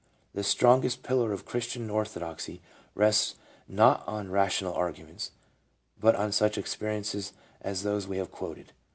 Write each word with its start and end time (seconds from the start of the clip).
The 0.33 0.41
strongest 0.43 1.03
pillar 1.03 1.31
of 1.31 1.45
Christian" 1.45 1.87
orthodoxy" 1.91 2.63
rests 3.05 3.35
not 3.67 4.03
on 4.07 4.31
rational 4.31 4.73
argu 4.73 5.05
ments, 5.05 5.29
but 5.99 6.15
on 6.15 6.31
such 6.31 6.57
experiences 6.57 7.33
as 7.61 7.83
those 7.83 8.07
we 8.07 8.17
have 8.17 8.31
quoted. 8.31 8.73